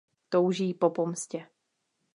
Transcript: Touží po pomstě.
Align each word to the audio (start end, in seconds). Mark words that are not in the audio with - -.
Touží 0.29 0.73
po 0.73 0.89
pomstě. 0.89 1.47